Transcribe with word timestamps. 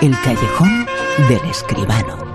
El 0.00 0.12
callejón 0.22 0.86
del 1.28 1.50
escribano. 1.50 2.28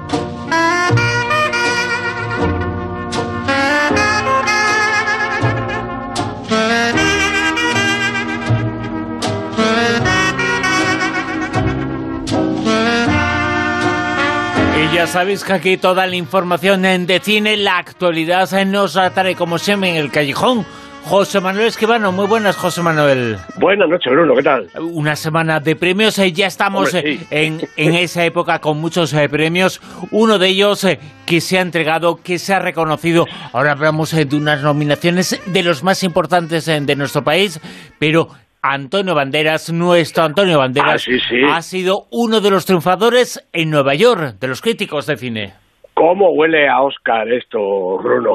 Ya 14.94 15.08
sabéis 15.08 15.44
que 15.44 15.54
aquí 15.54 15.78
toda 15.78 16.06
la 16.06 16.16
información 16.16 16.84
de 16.84 17.20
cine, 17.24 17.58
la 17.58 17.78
actualidad 17.80 18.50
nos 18.66 18.96
atrae 18.96 19.36
como 19.36 19.58
siempre 19.58 19.90
en 19.90 19.96
el 19.96 20.12
callejón. 20.12 20.66
José 21.06 21.42
Manuel 21.42 21.68
Esquivano, 21.68 22.12
muy 22.12 22.26
buenas, 22.28 22.56
José 22.56 22.82
Manuel. 22.82 23.38
Buenas 23.60 23.88
noches, 23.90 24.12
Bruno, 24.12 24.34
¿qué 24.36 24.42
tal? 24.42 24.68
Una 24.82 25.16
semana 25.16 25.60
de 25.60 25.76
premios, 25.76 26.18
eh, 26.18 26.32
ya 26.32 26.48
estamos 26.48 26.94
Hombre, 26.94 27.14
eh, 27.14 27.18
sí. 27.20 27.28
en, 27.30 27.62
en 27.76 27.94
esa 27.96 28.24
época 28.26 28.60
con 28.60 28.80
muchos 28.80 29.14
eh, 29.14 29.28
premios. 29.30 29.82
Uno 30.12 30.40
de 30.40 30.48
ellos 30.48 30.84
eh, 30.86 31.00
que 31.26 31.42
se 31.42 31.58
ha 31.58 31.62
entregado, 31.62 32.16
que 32.24 32.40
se 32.40 32.54
ha 32.54 32.60
reconocido. 32.60 33.26
Ahora 33.52 33.74
hablamos 33.74 34.12
de 34.12 34.36
unas 34.36 34.64
nominaciones 34.64 35.40
de 35.46 35.64
los 35.64 35.84
más 35.84 36.04
importantes 36.04 36.66
de 36.66 36.96
nuestro 36.96 37.24
país, 37.24 37.60
pero 38.00 38.30
Antonio 38.62 39.14
Banderas, 39.14 39.72
nuestro 39.74 40.24
Antonio 40.24 40.58
Banderas, 40.60 40.94
Ah, 40.96 40.98
sí, 40.98 41.20
sí. 41.30 41.36
ha 41.52 41.62
sido 41.62 42.08
uno 42.12 42.40
de 42.40 42.50
los 42.50 42.66
triunfadores 42.66 43.44
en 43.52 43.70
Nueva 43.70 43.94
York, 43.94 44.38
de 44.40 44.48
los 44.48 44.62
críticos 44.62 45.06
de 45.06 45.18
cine. 45.18 45.54
¿Cómo 45.94 46.32
huele 46.32 46.68
a 46.68 46.82
Oscar 46.82 47.32
esto, 47.32 47.98
Bruno? 48.00 48.34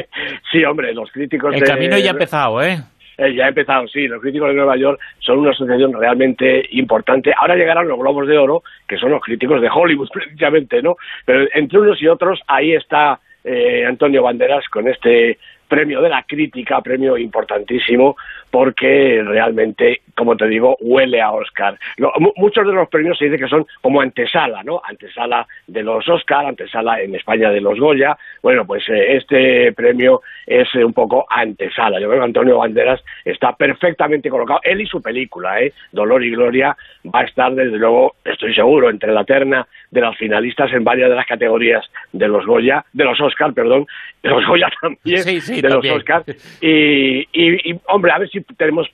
sí, 0.52 0.64
hombre, 0.64 0.94
los 0.94 1.10
críticos 1.10 1.54
El 1.54 1.60
de... 1.60 1.66
camino 1.66 1.98
ya 1.98 2.10
ha 2.10 2.12
empezado, 2.12 2.62
¿eh? 2.62 2.78
Eh, 3.18 3.34
ya 3.34 3.44
ha 3.44 3.48
empezado, 3.48 3.86
sí. 3.88 4.08
Los 4.08 4.22
críticos 4.22 4.48
de 4.48 4.54
Nueva 4.54 4.76
York 4.76 4.98
son 5.18 5.40
una 5.40 5.50
asociación 5.50 5.92
realmente 5.92 6.64
importante. 6.70 7.32
Ahora 7.36 7.56
llegarán 7.56 7.86
los 7.86 7.98
Globos 7.98 8.26
de 8.26 8.38
Oro, 8.38 8.62
que 8.88 8.96
son 8.96 9.10
los 9.10 9.22
críticos 9.22 9.60
de 9.60 9.68
Hollywood, 9.68 10.08
precisamente, 10.12 10.80
¿no? 10.80 10.96
Pero 11.26 11.46
entre 11.52 11.78
unos 11.78 12.00
y 12.00 12.08
otros, 12.08 12.40
ahí 12.46 12.72
está 12.72 13.20
eh, 13.44 13.84
Antonio 13.86 14.22
Banderas 14.22 14.66
con 14.68 14.88
este 14.88 15.38
premio 15.70 16.02
de 16.02 16.10
la 16.10 16.24
crítica, 16.24 16.82
premio 16.82 17.16
importantísimo, 17.16 18.16
porque 18.50 19.22
realmente, 19.24 20.02
como 20.14 20.36
te 20.36 20.46
digo, 20.48 20.76
huele 20.80 21.22
a 21.22 21.30
Oscar. 21.30 21.78
Lo- 21.96 22.12
mu- 22.18 22.32
muchos 22.36 22.66
de 22.66 22.72
los 22.72 22.88
premios 22.88 23.16
se 23.16 23.26
dice 23.26 23.38
que 23.38 23.48
son 23.48 23.64
como 23.80 24.00
antesala, 24.00 24.62
¿no? 24.64 24.82
Antesala 24.84 25.46
de 25.66 25.82
los 25.82 26.06
Oscar, 26.08 26.44
antesala 26.46 27.00
en 27.00 27.14
España 27.14 27.50
de 27.50 27.60
los 27.60 27.78
Goya. 27.78 28.18
Bueno, 28.42 28.66
pues 28.66 28.86
eh, 28.88 29.16
este 29.16 29.72
premio 29.72 30.20
es 30.46 30.74
un 30.74 30.92
poco 30.92 31.24
antesala. 31.30 32.00
Yo 32.00 32.08
creo 32.08 32.20
que 32.20 32.24
Antonio 32.26 32.58
Banderas 32.58 33.02
está 33.24 33.52
perfectamente 33.54 34.28
colocado. 34.28 34.60
Él 34.64 34.80
y 34.80 34.86
su 34.86 35.00
película, 35.00 35.60
¿eh? 35.62 35.72
Dolor 35.92 36.24
y 36.24 36.30
Gloria, 36.32 36.76
va 37.06 37.20
a 37.20 37.24
estar, 37.24 37.54
desde 37.54 37.78
luego, 37.78 38.16
estoy 38.24 38.52
seguro, 38.54 38.90
entre 38.90 39.12
la 39.12 39.24
terna 39.24 39.66
de 39.90 40.00
las 40.00 40.16
finalistas 40.16 40.72
en 40.72 40.84
varias 40.84 41.10
de 41.10 41.16
las 41.16 41.26
categorías 41.26 41.84
de 42.12 42.28
los 42.28 42.46
Goya, 42.46 42.84
de 42.92 43.04
los 43.04 43.20
Oscar, 43.20 43.52
perdón, 43.52 43.86
de 44.22 44.28
los 44.30 44.46
Goya 44.46 44.68
también, 44.80 45.22
Sí, 45.22 45.40
sí, 45.40 45.60
de 45.60 45.68
también. 45.68 45.94
los 45.94 46.00
Oscar. 46.02 46.24
Y, 46.60 47.20
y, 47.32 47.70
y, 47.72 47.80
hombre, 47.88 48.12
a 48.12 48.18
ver 48.18 48.28
si 48.30 48.40
tenemos 48.56 48.88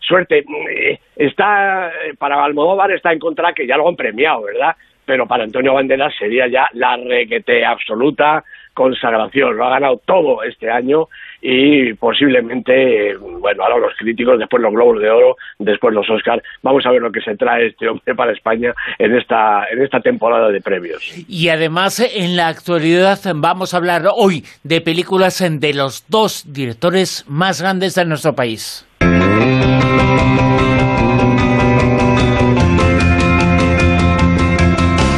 suerte. 0.00 0.44
Eh, 0.70 0.98
Está, 1.16 1.88
eh, 2.04 2.12
para 2.18 2.44
Almodóvar 2.44 2.90
está 2.92 3.10
en 3.12 3.18
contra 3.18 3.54
que 3.54 3.66
ya 3.66 3.76
lo 3.78 3.88
han 3.88 3.96
premiado, 3.96 4.42
¿verdad? 4.42 4.76
Pero 5.06 5.26
para 5.26 5.44
Antonio 5.44 5.72
Banderas 5.72 6.14
sería 6.18 6.46
ya 6.46 6.68
la 6.74 6.96
requete 6.98 7.64
absoluta 7.64 8.44
consagración. 8.76 9.56
Lo 9.56 9.66
ha 9.66 9.70
ganado 9.70 10.00
todo 10.04 10.42
este 10.42 10.70
año 10.70 11.08
y 11.40 11.94
posiblemente, 11.94 13.16
bueno, 13.16 13.64
ahora 13.64 13.78
los 13.78 13.94
críticos, 13.96 14.38
después 14.38 14.62
los 14.62 14.72
Globos 14.72 15.00
de 15.00 15.10
Oro, 15.10 15.36
después 15.58 15.94
los 15.94 16.08
Oscar. 16.08 16.42
Vamos 16.62 16.84
a 16.84 16.90
ver 16.90 17.00
lo 17.00 17.10
que 17.10 17.22
se 17.22 17.36
trae 17.36 17.68
este 17.68 17.88
hombre 17.88 18.14
para 18.14 18.32
España 18.32 18.74
en 18.98 19.16
esta, 19.16 19.66
en 19.72 19.82
esta 19.82 20.00
temporada 20.00 20.50
de 20.50 20.60
premios. 20.60 21.02
Y 21.26 21.48
además, 21.48 22.00
en 22.00 22.36
la 22.36 22.48
actualidad 22.48 23.18
vamos 23.34 23.72
a 23.72 23.78
hablar 23.78 24.02
hoy 24.14 24.44
de 24.62 24.80
películas 24.82 25.42
de 25.48 25.74
los 25.74 26.04
dos 26.08 26.44
directores 26.52 27.24
más 27.28 27.62
grandes 27.62 27.94
de 27.94 28.04
nuestro 28.04 28.34
país. 28.34 28.86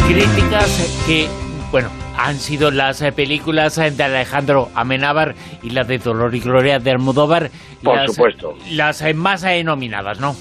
Críticas 0.07 1.05
que, 1.07 1.27
bueno, 1.73 1.89
han 2.19 2.35
sido 2.35 2.71
las 2.71 3.01
eh, 3.03 3.13
películas 3.13 3.79
eh, 3.79 3.91
de 3.91 4.03
Alejandro 4.03 4.69
Amenábar 4.75 5.35
y 5.63 5.71
la 5.71 5.85
de 5.85 5.99
Dolor 5.99 6.35
y 6.35 6.41
Gloria 6.41 6.79
de 6.79 6.91
Almodóvar. 6.91 7.51
Por 7.83 7.97
las, 7.97 8.13
supuesto. 8.13 8.57
Las 8.73 9.03
eh, 9.03 9.15
más 9.15 9.45
nominadas, 9.65 10.21
¿no? 10.21 10.35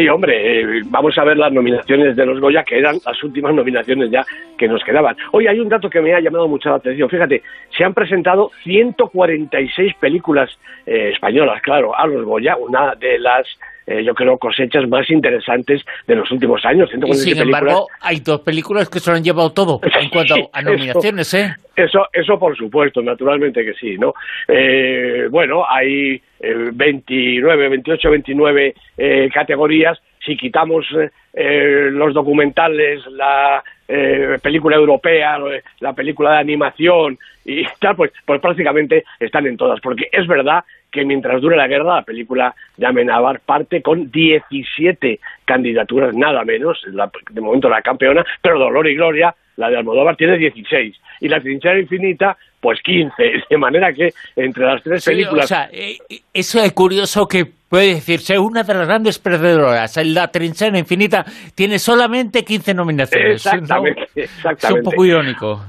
Sí, 0.00 0.08
hombre, 0.08 0.62
eh, 0.62 0.82
vamos 0.86 1.18
a 1.18 1.24
ver 1.24 1.36
las 1.36 1.52
nominaciones 1.52 2.14
de 2.14 2.24
los 2.24 2.40
Goya, 2.40 2.62
que 2.62 2.78
eran 2.78 2.98
las 3.04 3.22
últimas 3.24 3.52
nominaciones 3.52 4.10
ya 4.10 4.24
que 4.56 4.68
nos 4.68 4.82
quedaban. 4.84 5.16
Hoy 5.32 5.48
hay 5.48 5.58
un 5.58 5.68
dato 5.68 5.90
que 5.90 6.00
me 6.00 6.14
ha 6.14 6.20
llamado 6.20 6.46
mucho 6.46 6.70
la 6.70 6.76
atención. 6.76 7.10
Fíjate, 7.10 7.42
se 7.76 7.84
han 7.84 7.92
presentado 7.92 8.50
146 8.62 9.94
películas 10.00 10.48
eh, 10.86 11.10
españolas, 11.12 11.60
claro, 11.60 11.96
a 11.96 12.06
los 12.06 12.24
Goya, 12.24 12.56
una 12.56 12.94
de 12.94 13.18
las, 13.18 13.46
eh, 13.90 14.04
yo 14.04 14.14
creo, 14.14 14.38
cosechas 14.38 14.88
más 14.88 15.10
interesantes 15.10 15.82
de 16.06 16.14
los 16.14 16.30
últimos 16.30 16.64
años. 16.64 16.88
Y 16.90 16.92
146 16.92 17.24
sin 17.24 17.38
películas. 17.38 17.60
embargo, 17.60 17.86
hay 18.00 18.20
dos 18.20 18.40
películas 18.42 18.88
que 18.88 19.00
se 19.00 19.10
lo 19.10 19.16
han 19.16 19.24
llevado 19.24 19.50
todo 19.50 19.80
en 20.00 20.08
cuanto 20.10 20.34
Sí, 20.36 20.48
a 20.52 20.62
nominaciones, 20.62 21.34
¿eh? 21.34 21.56
Eso, 21.74 22.06
eso 22.12 22.38
por 22.38 22.56
supuesto, 22.56 23.02
naturalmente 23.02 23.64
que 23.64 23.74
sí, 23.74 23.98
¿no? 23.98 24.14
Eh, 24.46 25.26
bueno, 25.30 25.64
hay 25.68 26.22
eh, 26.40 26.70
29, 26.72 27.68
28, 27.68 28.10
29 28.10 28.74
eh, 28.98 29.30
categorías. 29.32 29.98
Si 30.24 30.36
quitamos 30.36 30.86
eh, 31.32 31.88
los 31.90 32.14
documentales, 32.14 33.04
la 33.06 33.62
eh, 33.88 34.38
película 34.42 34.76
europea, 34.76 35.38
la 35.80 35.92
película 35.92 36.32
de 36.32 36.38
animación 36.38 37.18
y 37.44 37.64
tal, 37.80 37.96
pues, 37.96 38.12
pues 38.24 38.40
prácticamente 38.40 39.04
están 39.18 39.46
en 39.46 39.56
todas. 39.56 39.80
Porque 39.80 40.08
es 40.12 40.26
verdad 40.26 40.64
que 40.90 41.04
mientras 41.04 41.40
dure 41.40 41.56
la 41.56 41.68
guerra, 41.68 41.96
la 41.96 42.02
película 42.02 42.54
de 42.76 42.86
Amenábar 42.86 43.40
parte 43.40 43.82
con 43.82 44.10
17 44.10 45.20
candidaturas, 45.44 46.14
nada 46.14 46.44
menos, 46.44 46.78
la- 46.92 47.10
de 47.30 47.40
momento 47.40 47.68
la 47.68 47.82
campeona, 47.82 48.24
pero 48.42 48.58
Dolor 48.58 48.88
y 48.88 48.94
Gloria, 48.94 49.34
la 49.56 49.70
de 49.70 49.76
Almodóvar, 49.78 50.16
tiene 50.16 50.38
16. 50.38 50.96
Y 51.20 51.28
la 51.28 51.40
Trinchera 51.40 51.78
Infinita, 51.78 52.36
pues 52.60 52.80
15. 52.82 53.12
De 53.50 53.56
manera 53.58 53.92
que 53.92 54.12
entre 54.36 54.64
las 54.64 54.82
tres 54.82 55.04
Sí, 55.04 55.10
películas... 55.10 55.44
o 55.44 55.48
sea, 55.48 55.68
eh, 55.72 55.98
es 56.32 56.54
eh, 56.54 56.72
curioso 56.74 57.26
que 57.28 57.46
puede 57.68 57.94
decirse 57.94 58.38
una 58.38 58.62
de 58.62 58.74
las 58.74 58.86
grandes 58.86 59.18
perdedoras. 59.18 59.96
La 60.04 60.28
trinchera 60.28 60.76
infinita 60.78 61.24
tiene 61.54 61.78
solamente 61.78 62.44
15 62.44 62.74
nominaciones. 62.74 63.44
¿no? 63.44 63.52
Exactamente, 63.52 64.08
Es 64.14 64.70
un 64.70 64.82
poco 64.82 65.04
irónico. 65.04 65.62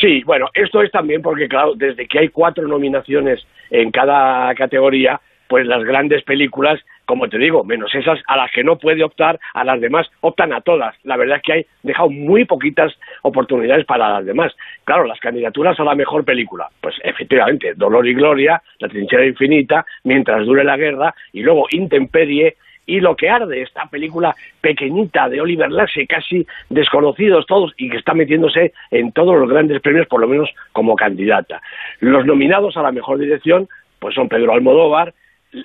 Sí, 0.00 0.22
bueno, 0.24 0.48
esto 0.54 0.80
es 0.82 0.90
también 0.90 1.20
porque, 1.20 1.46
claro, 1.46 1.74
desde 1.74 2.08
que 2.08 2.20
hay 2.20 2.28
cuatro 2.30 2.66
nominaciones 2.66 3.46
en 3.70 3.90
cada 3.90 4.54
categoría, 4.54 5.20
pues 5.46 5.66
las 5.66 5.84
grandes 5.84 6.22
películas, 6.22 6.80
como 7.04 7.28
te 7.28 7.36
digo, 7.36 7.64
menos 7.64 7.94
esas 7.94 8.18
a 8.26 8.36
las 8.36 8.50
que 8.50 8.64
no 8.64 8.78
puede 8.78 9.04
optar, 9.04 9.38
a 9.52 9.62
las 9.62 9.78
demás 9.78 10.08
optan 10.20 10.54
a 10.54 10.62
todas. 10.62 10.94
La 11.04 11.18
verdad 11.18 11.36
es 11.36 11.42
que 11.42 11.52
hay 11.52 11.66
dejado 11.82 12.08
muy 12.08 12.46
poquitas 12.46 12.94
oportunidades 13.22 13.84
para 13.84 14.08
las 14.08 14.24
demás. 14.24 14.56
Claro, 14.84 15.04
las 15.04 15.20
candidaturas 15.20 15.78
a 15.78 15.84
la 15.84 15.94
mejor 15.94 16.24
película, 16.24 16.68
pues 16.80 16.94
efectivamente, 17.02 17.74
Dolor 17.74 18.06
y 18.06 18.14
Gloria, 18.14 18.62
La 18.78 18.88
trinchera 18.88 19.26
infinita, 19.26 19.84
Mientras 20.04 20.46
dure 20.46 20.64
la 20.64 20.78
guerra, 20.78 21.14
y 21.32 21.42
luego 21.42 21.66
Intemperie, 21.72 22.56
y 22.86 23.00
lo 23.00 23.16
que 23.16 23.30
arde, 23.30 23.62
esta 23.62 23.86
película 23.86 24.34
pequeñita 24.60 25.28
de 25.28 25.40
Oliver 25.40 25.70
Lasse, 25.70 26.06
casi 26.06 26.46
desconocidos 26.68 27.46
todos 27.46 27.72
y 27.76 27.88
que 27.88 27.98
está 27.98 28.14
metiéndose 28.14 28.72
en 28.90 29.12
todos 29.12 29.38
los 29.38 29.48
grandes 29.48 29.80
premios, 29.80 30.06
por 30.08 30.20
lo 30.20 30.28
menos 30.28 30.50
como 30.72 30.96
candidata. 30.96 31.60
Los 32.00 32.26
nominados 32.26 32.76
a 32.76 32.82
la 32.82 32.92
mejor 32.92 33.18
dirección 33.18 33.68
pues 33.98 34.14
son 34.14 34.28
Pedro 34.28 34.54
Almodóvar, 34.54 35.14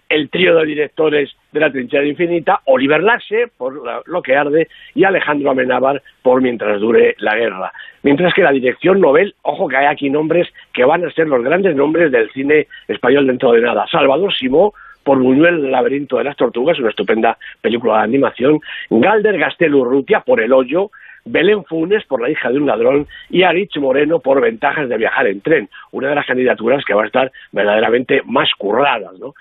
el 0.09 0.29
trío 0.29 0.55
de 0.55 0.65
directores 0.65 1.35
de 1.51 1.59
La 1.59 1.71
trinchera 1.71 2.05
infinita, 2.05 2.59
Oliver 2.65 3.01
Lasse 3.01 3.47
por 3.55 4.03
Lo 4.07 4.21
que 4.21 4.35
arde 4.35 4.67
y 4.93 5.03
Alejandro 5.03 5.51
Amenábar 5.51 6.01
por 6.21 6.41
Mientras 6.41 6.79
dure 6.79 7.15
la 7.19 7.35
guerra. 7.35 7.71
Mientras 8.03 8.33
que 8.33 8.43
la 8.43 8.51
dirección 8.51 8.99
Nobel, 8.99 9.35
ojo 9.43 9.67
que 9.67 9.77
hay 9.77 9.85
aquí 9.85 10.09
nombres 10.09 10.47
que 10.73 10.85
van 10.85 11.05
a 11.05 11.11
ser 11.11 11.27
los 11.27 11.43
grandes 11.43 11.75
nombres 11.75 12.11
del 12.11 12.29
cine 12.31 12.67
español 12.87 13.27
dentro 13.27 13.51
de 13.51 13.61
nada. 13.61 13.85
Salvador 13.91 14.33
Simó 14.33 14.73
por 15.05 15.19
Buñuel, 15.19 15.65
el 15.65 15.71
laberinto 15.71 16.17
de 16.17 16.25
las 16.25 16.35
tortugas, 16.35 16.79
una 16.79 16.89
estupenda 16.89 17.37
película 17.61 17.99
de 17.99 18.03
animación, 18.03 18.59
Galder 18.89 19.37
Gastelu 19.37 19.81
Urrutia 19.81 20.21
por 20.21 20.41
El 20.41 20.51
hoyo, 20.51 20.89
Belén 21.23 21.63
Funes 21.63 22.03
por 22.05 22.21
La 22.21 22.29
hija 22.29 22.49
de 22.49 22.57
un 22.57 22.65
ladrón 22.65 23.07
y 23.29 23.43
Arich 23.43 23.77
Moreno 23.77 24.19
por 24.19 24.41
Ventajas 24.41 24.89
de 24.89 24.97
viajar 24.97 25.27
en 25.27 25.41
tren, 25.41 25.69
una 25.91 26.09
de 26.09 26.15
las 26.15 26.25
candidaturas 26.25 26.83
que 26.83 26.95
va 26.95 27.03
a 27.03 27.05
estar 27.05 27.31
verdaderamente 27.51 28.23
más 28.25 28.49
curradas, 28.57 29.13
¿no? 29.19 29.35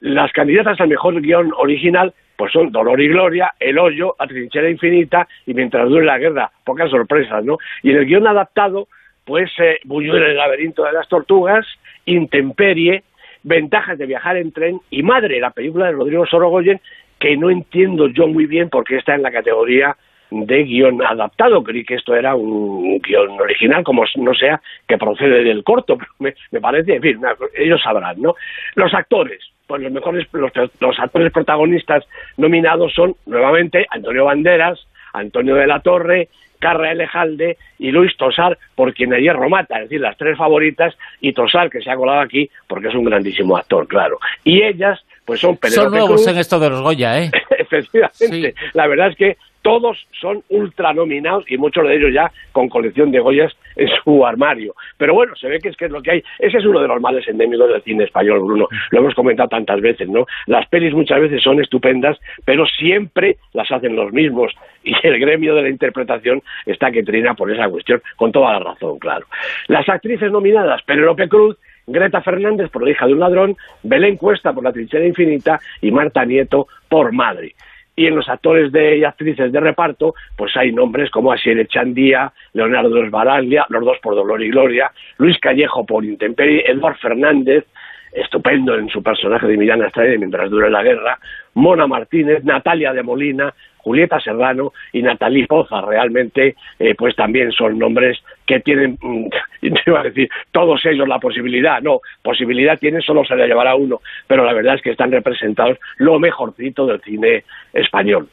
Las 0.00 0.32
candidatas 0.32 0.80
al 0.80 0.88
mejor 0.88 1.20
guion 1.22 1.52
original 1.56 2.12
pues 2.36 2.52
son 2.52 2.72
Dolor 2.72 3.00
y 3.00 3.06
Gloria, 3.06 3.52
El 3.60 3.78
Hoyo, 3.78 4.16
La 4.18 4.26
Trinchera 4.26 4.68
Infinita 4.68 5.28
y 5.46 5.54
Mientras 5.54 5.88
dure 5.88 6.04
la 6.04 6.18
guerra. 6.18 6.50
Pocas 6.64 6.90
sorpresas, 6.90 7.44
¿no? 7.44 7.58
Y 7.84 7.92
en 7.92 7.98
el 7.98 8.06
guion 8.06 8.26
adaptado, 8.26 8.88
pues 9.24 9.50
eh, 9.60 9.78
Buñuel, 9.84 10.24
el 10.24 10.36
laberinto 10.36 10.84
de 10.84 10.92
las 10.92 11.08
tortugas, 11.08 11.64
Intemperie, 12.04 13.04
Ventajas 13.44 13.98
de 13.98 14.06
viajar 14.06 14.36
en 14.36 14.52
tren 14.52 14.80
y 14.90 15.02
Madre, 15.02 15.38
la 15.38 15.50
película 15.50 15.86
de 15.86 15.92
Rodrigo 15.92 16.26
Sorogoyen, 16.26 16.80
que 17.18 17.36
no 17.36 17.50
entiendo 17.50 18.08
yo 18.08 18.26
muy 18.26 18.46
bien 18.46 18.70
porque 18.70 18.96
está 18.96 19.14
en 19.14 19.22
la 19.22 19.30
categoría 19.30 19.96
de 20.30 20.64
guion 20.64 21.02
adaptado. 21.02 21.62
Creí 21.62 21.84
que 21.84 21.94
esto 21.94 22.14
era 22.14 22.34
un 22.34 22.98
guion 23.00 23.40
original, 23.40 23.84
como 23.84 24.04
no 24.16 24.34
sea 24.34 24.60
que 24.88 24.98
procede 24.98 25.44
del 25.44 25.62
corto, 25.62 25.96
pero 25.98 26.10
me, 26.18 26.34
me 26.50 26.60
parece, 26.60 26.96
en 26.96 27.02
fin, 27.02 27.20
ellos 27.54 27.80
sabrán, 27.82 28.20
¿no? 28.20 28.34
Los 28.74 28.92
actores, 28.94 29.40
pues 29.66 29.82
los 29.82 29.92
mejores, 29.92 30.26
los, 30.32 30.52
los 30.80 30.98
actores 30.98 31.32
protagonistas 31.32 32.04
nominados 32.36 32.92
son, 32.94 33.14
nuevamente, 33.26 33.86
Antonio 33.90 34.24
Banderas, 34.24 34.86
Antonio 35.14 35.54
de 35.54 35.66
la 35.66 35.80
Torre, 35.80 36.28
Carra 36.58 36.92
Elejalde 36.92 37.56
y 37.78 37.90
Luis 37.90 38.16
Tosar, 38.16 38.58
por 38.74 38.94
quien 38.94 39.12
ayer 39.12 39.34
Romata, 39.34 39.76
es 39.76 39.84
decir, 39.84 40.00
las 40.00 40.16
tres 40.16 40.36
favoritas, 40.36 40.94
y 41.20 41.32
Tosar, 41.32 41.70
que 41.70 41.80
se 41.80 41.90
ha 41.90 41.96
colado 41.96 42.20
aquí 42.20 42.50
porque 42.66 42.88
es 42.88 42.94
un 42.94 43.04
grandísimo 43.04 43.56
actor, 43.56 43.86
claro. 43.86 44.18
Y 44.44 44.62
ellas, 44.62 45.00
pues 45.24 45.40
son 45.40 45.58
Son 45.62 45.90
nuevos 45.90 46.26
en 46.26 46.38
esto 46.38 46.58
de 46.58 46.70
los 46.70 46.82
Goya, 46.82 47.22
¿eh? 47.22 47.30
Efectivamente. 47.58 48.54
La 48.72 48.86
verdad 48.86 49.08
es 49.08 49.16
que 49.16 49.36
todos 49.64 50.06
son 50.20 50.42
ultra 50.50 50.92
nominados 50.92 51.50
y 51.50 51.56
muchos 51.56 51.88
de 51.88 51.96
ellos 51.96 52.12
ya 52.12 52.30
con 52.52 52.68
colección 52.68 53.10
de 53.10 53.18
Goyas 53.18 53.50
en 53.76 53.88
su 54.04 54.24
armario. 54.24 54.74
Pero 54.98 55.14
bueno, 55.14 55.34
se 55.36 55.48
ve 55.48 55.58
que 55.58 55.70
es 55.70 55.76
que 55.76 55.86
es 55.86 55.90
lo 55.90 56.02
que 56.02 56.10
hay. 56.10 56.24
Ese 56.38 56.58
es 56.58 56.66
uno 56.66 56.80
de 56.80 56.86
los 56.86 57.00
males 57.00 57.26
endémicos 57.26 57.68
del 57.70 57.82
cine 57.82 58.04
español, 58.04 58.40
Bruno. 58.40 58.68
Lo 58.90 58.98
hemos 58.98 59.14
comentado 59.14 59.48
tantas 59.48 59.80
veces, 59.80 60.06
¿no? 60.06 60.26
Las 60.46 60.68
pelis 60.68 60.92
muchas 60.92 61.18
veces 61.18 61.42
son 61.42 61.62
estupendas, 61.62 62.18
pero 62.44 62.66
siempre 62.66 63.38
las 63.54 63.72
hacen 63.72 63.96
los 63.96 64.12
mismos. 64.12 64.52
Y 64.86 64.94
el 65.02 65.18
gremio 65.18 65.54
de 65.54 65.62
la 65.62 65.70
interpretación 65.70 66.42
está 66.66 66.90
que 66.90 67.02
trina 67.02 67.32
por 67.32 67.50
esa 67.50 67.66
cuestión, 67.70 68.02
con 68.16 68.30
toda 68.30 68.52
la 68.52 68.58
razón, 68.58 68.98
claro. 68.98 69.24
Las 69.68 69.88
actrices 69.88 70.30
nominadas, 70.30 70.82
Penélope 70.82 71.26
Cruz, 71.26 71.56
Greta 71.86 72.20
Fernández 72.20 72.70
por 72.70 72.84
La 72.84 72.90
hija 72.90 73.06
de 73.06 73.14
un 73.14 73.20
ladrón, 73.20 73.56
Belén 73.82 74.18
Cuesta 74.18 74.52
por 74.52 74.62
La 74.62 74.72
trinchera 74.72 75.06
infinita 75.06 75.58
y 75.80 75.90
Marta 75.90 76.26
Nieto 76.26 76.68
por 76.86 77.12
Madre 77.12 77.54
y 77.96 78.06
en 78.06 78.16
los 78.16 78.28
actores 78.28 78.72
de, 78.72 78.98
y 78.98 79.04
actrices 79.04 79.52
de 79.52 79.60
reparto, 79.60 80.14
pues 80.36 80.56
hay 80.56 80.72
nombres 80.72 81.10
como 81.10 81.32
Asier 81.32 81.66
Chandía, 81.68 82.32
Leonardo 82.52 83.02
Esbaraglia, 83.02 83.66
los 83.68 83.84
dos 83.84 83.98
por 84.02 84.14
Dolor 84.14 84.42
y 84.42 84.50
Gloria, 84.50 84.90
Luis 85.18 85.38
Callejo 85.38 85.84
por 85.86 86.04
Intemperie, 86.04 86.64
Eduard 86.66 86.96
Fernández, 86.96 87.64
estupendo 88.12 88.76
en 88.76 88.88
su 88.88 89.02
personaje 89.02 89.46
de 89.46 89.56
Miranda 89.56 89.88
Estrella 89.88 90.18
mientras 90.18 90.50
dure 90.50 90.70
la 90.70 90.82
guerra, 90.82 91.18
Mona 91.54 91.86
Martínez, 91.86 92.44
Natalia 92.44 92.92
de 92.92 93.02
Molina, 93.02 93.52
Julieta 93.78 94.18
Serrano 94.20 94.72
y 94.92 95.02
Natalie 95.02 95.46
Poza. 95.46 95.80
Realmente, 95.82 96.56
eh, 96.78 96.94
pues 96.96 97.14
también 97.16 97.52
son 97.52 97.78
nombres 97.78 98.18
que 98.46 98.60
tienen, 98.60 98.98
mm, 99.00 99.28
iba 99.86 100.00
a 100.00 100.04
decir, 100.04 100.28
todos 100.52 100.80
ellos 100.86 101.08
la 101.08 101.18
posibilidad. 101.18 101.80
No, 101.82 101.98
posibilidad 102.22 102.78
tienen, 102.78 103.00
solo 103.02 103.24
se 103.24 103.36
la 103.36 103.46
llevará 103.46 103.74
uno, 103.74 103.98
pero 104.26 104.44
la 104.44 104.52
verdad 104.52 104.76
es 104.76 104.82
que 104.82 104.90
están 104.90 105.10
representados 105.10 105.78
lo 105.98 106.18
mejorcito 106.18 106.86
del 106.86 107.00
cine 107.00 107.44
español. 107.72 108.28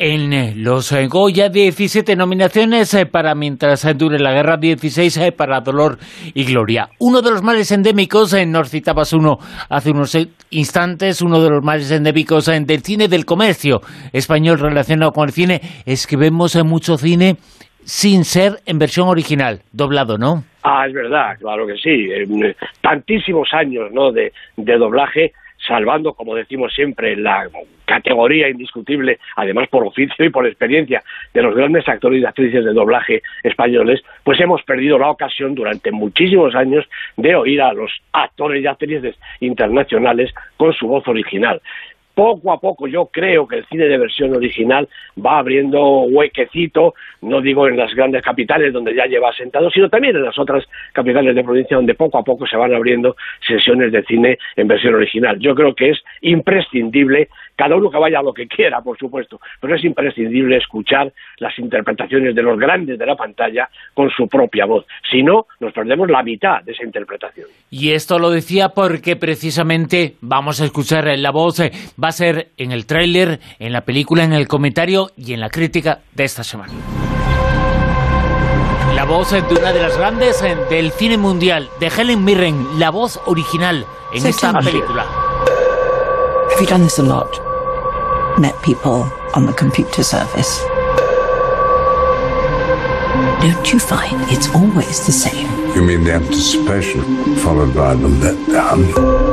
En 0.00 0.32
eh, 0.32 0.54
los 0.54 0.92
eh, 0.92 1.08
Goya, 1.08 1.48
17 1.48 2.14
nominaciones 2.14 2.94
eh, 2.94 3.06
para 3.06 3.34
Mientras 3.34 3.84
dure 3.98 4.20
la 4.20 4.32
guerra, 4.32 4.56
16 4.56 5.32
para 5.36 5.60
Dolor 5.60 5.98
y 6.34 6.44
Gloria. 6.44 6.88
Uno 7.00 7.20
de 7.20 7.32
los 7.32 7.42
males 7.42 7.72
endémicos, 7.72 8.32
nos 8.46 8.70
citabas 8.70 9.12
uno 9.12 9.38
hace 9.68 9.90
unos 9.90 10.16
instantes, 10.50 11.20
uno 11.20 11.42
de 11.42 11.50
los 11.50 11.64
males 11.64 11.90
endémicos 11.90 12.46
del 12.46 12.80
cine 12.82 13.08
del 13.08 13.24
comercio 13.24 13.80
español 14.12 14.60
relacionado 14.60 15.10
con 15.10 15.26
el 15.26 15.32
cine, 15.32 15.60
es 15.84 16.06
que 16.06 16.16
vemos 16.16 16.56
mucho 16.64 16.96
cine 16.96 17.36
sin 17.88 18.24
ser 18.24 18.60
en 18.66 18.78
versión 18.78 19.08
original, 19.08 19.62
doblado, 19.72 20.18
¿no? 20.18 20.44
Ah, 20.62 20.86
es 20.86 20.92
verdad, 20.92 21.38
claro 21.40 21.66
que 21.66 21.78
sí. 21.78 22.06
tantísimos 22.82 23.48
años 23.54 23.90
¿no? 23.92 24.12
de, 24.12 24.32
de 24.56 24.76
doblaje 24.76 25.32
salvando, 25.66 26.12
como 26.12 26.34
decimos 26.34 26.72
siempre, 26.74 27.16
la 27.16 27.48
categoría 27.84 28.48
indiscutible, 28.48 29.18
además 29.36 29.68
por 29.68 29.84
oficio 29.84 30.24
y 30.24 30.30
por 30.30 30.46
experiencia, 30.46 31.02
de 31.32 31.42
los 31.42 31.54
grandes 31.54 31.88
actores 31.88 32.22
y 32.22 32.26
actrices 32.26 32.64
de 32.64 32.72
doblaje 32.72 33.22
españoles, 33.42 34.02
pues 34.22 34.38
hemos 34.40 34.62
perdido 34.62 34.98
la 34.98 35.10
ocasión 35.10 35.54
durante 35.54 35.90
muchísimos 35.90 36.54
años 36.54 36.86
de 37.16 37.34
oír 37.34 37.62
a 37.62 37.72
los 37.72 37.90
actores 38.12 38.62
y 38.62 38.66
actrices 38.66 39.16
internacionales 39.40 40.32
con 40.56 40.72
su 40.74 40.86
voz 40.86 41.08
original 41.08 41.60
poco 42.18 42.50
a 42.50 42.58
poco 42.58 42.88
yo 42.88 43.06
creo 43.12 43.46
que 43.46 43.58
el 43.58 43.66
cine 43.66 43.84
de 43.84 43.96
versión 43.96 44.34
original 44.34 44.88
va 45.24 45.38
abriendo 45.38 46.00
huequecito, 46.00 46.94
no 47.22 47.40
digo 47.40 47.68
en 47.68 47.76
las 47.76 47.94
grandes 47.94 48.22
capitales 48.22 48.72
donde 48.72 48.92
ya 48.92 49.06
lleva 49.06 49.32
sentado, 49.34 49.70
sino 49.70 49.88
también 49.88 50.16
en 50.16 50.24
las 50.24 50.36
otras 50.36 50.64
capitales 50.92 51.36
de 51.36 51.44
provincia 51.44 51.76
donde 51.76 51.94
poco 51.94 52.18
a 52.18 52.24
poco 52.24 52.44
se 52.44 52.56
van 52.56 52.74
abriendo 52.74 53.14
sesiones 53.46 53.92
de 53.92 54.02
cine 54.02 54.36
en 54.56 54.66
versión 54.66 54.96
original. 54.96 55.38
Yo 55.38 55.54
creo 55.54 55.76
que 55.76 55.90
es 55.90 56.02
imprescindible 56.22 57.28
cada 57.58 57.74
uno 57.74 57.90
que 57.90 57.98
vaya 57.98 58.20
a 58.20 58.22
lo 58.22 58.32
que 58.32 58.46
quiera, 58.46 58.80
por 58.80 58.96
supuesto, 58.96 59.40
pero 59.60 59.74
es 59.74 59.84
imprescindible 59.84 60.56
escuchar 60.56 61.12
las 61.38 61.58
interpretaciones 61.58 62.32
de 62.36 62.40
los 62.40 62.56
grandes 62.56 62.96
de 62.96 63.04
la 63.04 63.16
pantalla 63.16 63.68
con 63.94 64.08
su 64.10 64.28
propia 64.28 64.64
voz. 64.64 64.86
Si 65.10 65.24
no, 65.24 65.46
nos 65.58 65.72
perdemos 65.72 66.08
la 66.08 66.22
mitad 66.22 66.62
de 66.62 66.70
esa 66.70 66.84
interpretación. 66.84 67.48
Y 67.68 67.90
esto 67.90 68.20
lo 68.20 68.30
decía 68.30 68.68
porque 68.68 69.16
precisamente 69.16 70.14
vamos 70.20 70.60
a 70.60 70.66
escuchar 70.66 71.06
la 71.18 71.32
voz, 71.32 71.58
eh, 71.58 71.72
va 72.02 72.08
a 72.08 72.12
ser 72.12 72.50
en 72.56 72.70
el 72.70 72.86
tráiler, 72.86 73.40
en 73.58 73.72
la 73.72 73.80
película, 73.80 74.22
en 74.22 74.34
el 74.34 74.46
comentario 74.46 75.08
y 75.16 75.32
en 75.32 75.40
la 75.40 75.48
crítica 75.48 75.98
de 76.14 76.24
esta 76.24 76.44
semana. 76.44 76.72
La 78.94 79.04
voz 79.04 79.32
de 79.32 79.40
una 79.40 79.72
de 79.72 79.82
las 79.82 79.98
grandes 79.98 80.40
eh, 80.44 80.56
del 80.70 80.92
cine 80.92 81.18
mundial, 81.18 81.68
de 81.80 81.88
Helen 81.88 82.24
Mirren, 82.24 82.78
la 82.78 82.90
voz 82.90 83.20
original 83.26 83.84
en 84.14 84.26
esta 84.26 84.52
película. 84.52 85.04
Met 88.38 88.54
people 88.62 89.04
on 89.34 89.46
the 89.46 89.52
computer 89.52 90.02
service. 90.02 90.60
Don't 93.40 93.72
you 93.72 93.78
find 93.78 94.20
it's 94.30 94.48
always 94.54 95.06
the 95.06 95.12
same? 95.12 95.46
You 95.74 95.82
mean 95.82 96.04
the 96.04 96.14
anticipation 96.14 97.02
followed 97.36 97.74
by 97.74 97.94
the 97.94 98.08
letdown? 98.08 98.84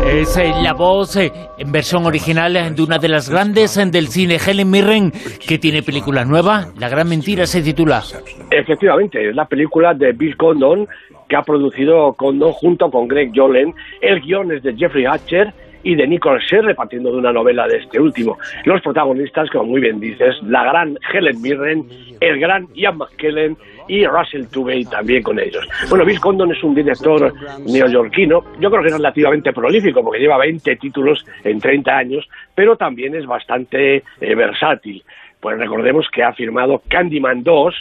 Es 0.06 0.38
eh, 0.38 0.54
la 0.62 0.74
voz 0.74 1.16
eh, 1.18 1.32
en 1.58 1.72
versión 1.72 2.06
original 2.06 2.56
eh, 2.56 2.70
de 2.70 2.84
una 2.84 3.00
de 3.00 3.08
las 3.08 3.30
grandes 3.30 3.76
del 3.92 4.08
cine, 4.08 4.38
Helen 4.38 4.70
Mirren, 4.70 5.12
que 5.48 5.58
tiene 5.58 5.82
película 5.82 6.24
nueva. 6.24 6.68
La 6.78 6.90
gran 6.90 7.10
mentira 7.10 7.46
se 7.46 7.62
titula. 7.62 8.04
Efectivamente, 8.52 9.30
es 9.30 9.36
la 9.36 9.46
película 9.46 9.94
de 9.94 10.12
Bill 10.12 10.38
Condon 10.38 10.88
que 11.28 11.36
ha 11.36 11.42
producido 11.42 12.14
Condon 12.14 12.52
junto 12.54 12.92
con 12.92 13.08
Greg 13.08 13.32
Jolen. 13.34 13.74
El 14.02 14.22
guion 14.22 14.52
es 14.52 14.62
de 14.64 14.76
Jeffrey 14.76 15.06
Hatcher 15.06 15.54
y 15.86 15.96
de 15.96 16.08
Nicholas 16.08 16.44
Sherry, 16.44 16.74
partiendo 16.74 17.12
de 17.12 17.18
una 17.18 17.32
novela 17.32 17.68
de 17.68 17.78
este 17.78 18.00
último. 18.00 18.38
Los 18.66 18.82
protagonistas, 18.82 19.50
como 19.52 19.66
muy 19.66 19.82
bien 19.82 20.00
dices, 20.00 20.36
la 20.42 20.64
gran 20.64 20.98
Helen 21.14 21.42
Mirren, 21.42 21.86
el 22.20 22.40
gran 22.40 22.68
Ian 22.74 22.98
McKellen 22.98 23.56
y 23.88 24.06
Russell 24.08 24.48
Tubey 24.48 24.84
también 24.86 25.22
con 25.22 25.40
ellos. 25.40 25.64
Bueno, 25.88 26.04
Bill 26.04 26.20
Condon 26.20 26.52
es 26.52 26.64
un 26.64 26.74
director 26.74 27.32
neoyorquino, 27.68 28.44
yo 28.60 28.72
creo 28.72 28.82
que 28.82 28.88
es 28.88 28.96
relativamente 28.96 29.54
prolífico 29.54 30.04
porque 30.04 30.20
lleva 30.20 30.40
20 30.40 30.76
títulos 30.78 31.24
en 31.44 31.60
30 31.60 31.96
años, 31.96 32.28
pero 32.56 32.76
también 32.76 33.16
es 33.16 33.28
bastante 33.28 33.98
eh, 33.98 34.36
versátil. 34.36 35.04
Pues 35.40 35.60
recordemos 35.60 36.08
que 36.12 36.24
ha 36.24 36.34
firmado 36.34 36.82
Candyman 36.88 37.44
2, 37.44 37.76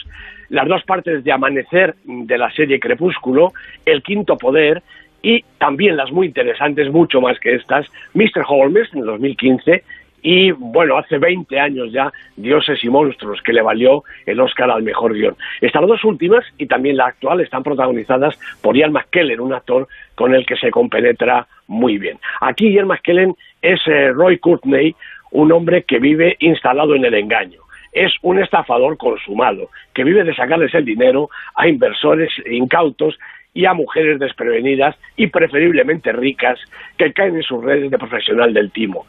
las 0.49 0.67
dos 0.67 0.83
partes 0.83 1.23
de 1.23 1.31
Amanecer 1.31 1.95
de 2.03 2.37
la 2.37 2.51
serie 2.51 2.79
Crepúsculo, 2.79 3.51
El 3.83 4.03
Quinto 4.03 4.37
Poder 4.37 4.83
y 5.25 5.43
también 5.57 5.97
las 5.97 6.11
muy 6.11 6.27
interesantes, 6.27 6.91
mucho 6.91 7.19
más 7.19 7.39
que 7.39 7.55
estas, 7.55 7.87
Mr. 8.13 8.45
Holmes 8.47 8.87
en 8.93 9.01
2015 9.01 9.83
y 10.21 10.51
bueno, 10.51 10.97
hace 10.97 11.17
20 11.17 11.59
años 11.59 11.91
ya, 11.91 12.13
Dioses 12.35 12.83
y 12.83 12.89
Monstruos, 12.89 13.41
que 13.41 13.51
le 13.51 13.63
valió 13.63 14.03
el 14.27 14.39
Oscar 14.39 14.69
al 14.69 14.83
mejor 14.83 15.15
guion. 15.15 15.35
Estas 15.61 15.87
dos 15.87 16.03
últimas 16.03 16.45
y 16.59 16.67
también 16.67 16.97
la 16.97 17.07
actual 17.07 17.41
están 17.41 17.63
protagonizadas 17.63 18.37
por 18.61 18.77
Ian 18.77 18.91
McKellen, 18.91 19.39
un 19.39 19.53
actor 19.53 19.87
con 20.13 20.35
el 20.35 20.45
que 20.45 20.57
se 20.57 20.69
compenetra 20.69 21.47
muy 21.65 21.97
bien. 21.97 22.19
Aquí 22.41 22.71
Ian 22.71 22.85
McKellen 22.85 23.33
es 23.63 23.81
eh, 23.87 24.11
Roy 24.11 24.37
Courtney, 24.37 24.95
un 25.31 25.51
hombre 25.51 25.85
que 25.85 25.97
vive 25.97 26.37
instalado 26.39 26.93
en 26.93 27.03
el 27.03 27.15
engaño 27.15 27.65
es 27.95 28.11
un 28.21 28.39
estafador 28.39 28.97
consumado, 28.97 29.69
que 29.93 30.03
vive 30.03 30.25
de 30.25 30.35
sacarles 30.35 30.75
el 30.75 30.83
dinero 30.83 31.29
a 31.55 31.67
inversores 31.67 32.29
incautos 32.45 33.17
y 33.55 33.65
a 33.65 33.73
mujeres 33.73 34.19
desprevenidas 34.19 34.95
y 35.15 35.27
preferiblemente 35.27 36.11
ricas 36.11 36.59
que 36.97 37.13
caen 37.13 37.37
en 37.37 37.41
sus 37.41 37.63
redes 37.63 37.89
de 37.89 37.97
profesional 37.97 38.53
del 38.53 38.69
timo. 38.69 39.07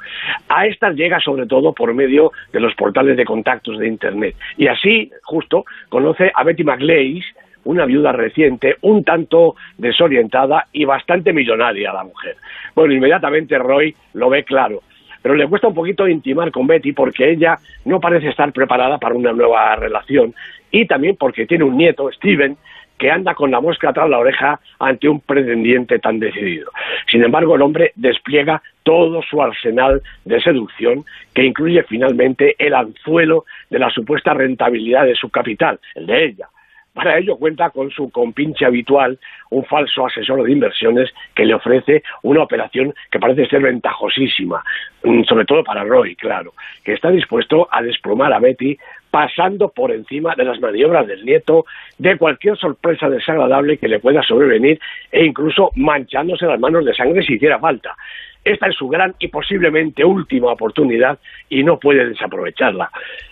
A 0.48 0.66
estas 0.66 0.94
llega 0.94 1.20
sobre 1.20 1.46
todo 1.46 1.74
por 1.74 1.92
medio 1.92 2.30
de 2.52 2.60
los 2.60 2.74
portales 2.76 3.16
de 3.16 3.24
contactos 3.24 3.78
de 3.78 3.88
Internet. 3.88 4.36
Y 4.56 4.68
así, 4.68 5.10
justo, 5.24 5.64
conoce 5.88 6.30
a 6.32 6.44
Betty 6.44 6.62
McLeish, 6.62 7.24
una 7.64 7.84
viuda 7.84 8.12
reciente, 8.12 8.76
un 8.82 9.02
tanto 9.02 9.56
desorientada 9.76 10.68
y 10.72 10.84
bastante 10.84 11.32
millonaria 11.32 11.92
la 11.92 12.04
mujer. 12.04 12.36
Bueno, 12.76 12.94
inmediatamente 12.94 13.58
Roy 13.58 13.94
lo 14.14 14.30
ve 14.30 14.44
claro 14.44 14.80
pero 15.22 15.34
le 15.34 15.48
cuesta 15.48 15.66
un 15.66 15.74
poquito 15.74 16.06
intimar 16.06 16.52
con 16.52 16.68
Betty 16.68 16.92
porque 16.92 17.28
ella 17.28 17.58
no 17.84 17.98
parece 17.98 18.28
estar 18.28 18.52
preparada 18.52 18.98
para 18.98 19.16
una 19.16 19.32
nueva 19.32 19.74
relación 19.74 20.32
y 20.70 20.86
también 20.86 21.16
porque 21.16 21.46
tiene 21.46 21.64
un 21.64 21.76
nieto, 21.76 22.12
Steven, 22.12 22.56
que 22.98 23.10
anda 23.10 23.34
con 23.34 23.50
la 23.50 23.60
mosca 23.60 23.92
tras 23.92 24.08
la 24.08 24.18
oreja 24.18 24.60
ante 24.78 25.08
un 25.08 25.20
pretendiente 25.20 25.98
tan 25.98 26.18
decidido. 26.18 26.70
Sin 27.10 27.22
embargo, 27.22 27.54
el 27.54 27.62
hombre 27.62 27.92
despliega 27.94 28.62
todo 28.82 29.22
su 29.22 29.42
arsenal 29.42 30.02
de 30.24 30.40
seducción, 30.40 31.04
que 31.34 31.44
incluye 31.44 31.82
finalmente 31.84 32.54
el 32.58 32.74
anzuelo 32.74 33.44
de 33.70 33.78
la 33.78 33.90
supuesta 33.90 34.32
rentabilidad 34.32 35.06
de 35.06 35.14
su 35.14 35.28
capital, 35.28 35.78
el 35.94 36.06
de 36.06 36.24
ella. 36.24 36.48
Para 36.96 37.18
ello 37.18 37.36
cuenta 37.36 37.68
con 37.68 37.90
su 37.90 38.08
compinche 38.08 38.64
habitual, 38.64 39.18
un 39.50 39.66
falso 39.66 40.06
asesor 40.06 40.42
de 40.42 40.52
inversiones 40.52 41.12
que 41.34 41.44
le 41.44 41.52
ofrece 41.52 42.02
una 42.22 42.42
operación 42.42 42.94
que 43.10 43.18
parece 43.18 43.46
ser 43.48 43.60
ventajosísima, 43.60 44.64
mm, 45.04 45.24
sobre 45.24 45.44
todo 45.44 45.62
para 45.62 45.84
Roy, 45.84 46.16
claro, 46.16 46.54
que 46.82 46.94
está 46.94 47.10
dispuesto 47.10 47.68
a 47.70 47.82
desplomar 47.82 48.32
a 48.32 48.38
Betty 48.38 48.78
pasando 49.16 49.70
por 49.70 49.92
encima 49.92 50.34
de 50.36 50.44
las 50.44 50.60
maniobras 50.60 51.06
del 51.06 51.24
nieto, 51.24 51.64
de 51.96 52.18
cualquier 52.18 52.54
sorpresa 52.58 53.08
desagradable 53.08 53.78
que 53.78 53.88
le 53.88 53.98
pueda 53.98 54.22
sobrevenir 54.22 54.78
e 55.10 55.24
incluso 55.24 55.70
manchándose 55.74 56.44
las 56.44 56.60
manos 56.60 56.84
de 56.84 56.92
sangre 56.92 57.22
si 57.22 57.36
hiciera 57.36 57.58
falta. 57.58 57.96
Esta 58.44 58.66
es 58.66 58.76
su 58.76 58.88
gran 58.88 59.14
y 59.18 59.28
posiblemente 59.28 60.04
última 60.04 60.52
oportunidad 60.52 61.18
y 61.48 61.64
no 61.64 61.78
puede 61.78 62.06
desaprovecharla. 62.10 62.90